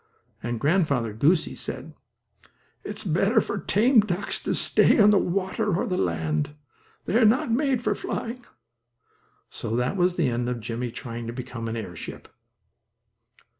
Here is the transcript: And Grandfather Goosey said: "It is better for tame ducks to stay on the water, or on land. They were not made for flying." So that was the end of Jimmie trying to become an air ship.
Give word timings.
And 0.41 0.59
Grandfather 0.59 1.13
Goosey 1.13 1.53
said: 1.53 1.93
"It 2.83 2.97
is 2.97 3.03
better 3.03 3.39
for 3.39 3.59
tame 3.59 3.99
ducks 3.99 4.39
to 4.41 4.55
stay 4.55 4.97
on 4.99 5.11
the 5.11 5.19
water, 5.19 5.73
or 5.77 5.83
on 5.83 5.89
land. 5.89 6.55
They 7.05 7.13
were 7.13 7.23
not 7.23 7.51
made 7.51 7.83
for 7.83 7.93
flying." 7.93 8.43
So 9.51 9.75
that 9.75 9.95
was 9.97 10.15
the 10.15 10.27
end 10.27 10.49
of 10.49 10.59
Jimmie 10.59 10.91
trying 10.91 11.27
to 11.27 11.33
become 11.33 11.67
an 11.67 11.77
air 11.77 11.95
ship. 11.95 12.29